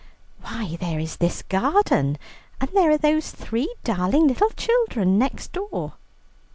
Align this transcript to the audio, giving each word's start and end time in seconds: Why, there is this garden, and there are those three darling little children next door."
Why, 0.41 0.77
there 0.79 0.97
is 0.97 1.17
this 1.17 1.43
garden, 1.43 2.17
and 2.59 2.69
there 2.73 2.89
are 2.89 2.97
those 2.97 3.29
three 3.29 3.71
darling 3.83 4.27
little 4.29 4.49
children 4.49 5.19
next 5.19 5.51
door." 5.53 5.93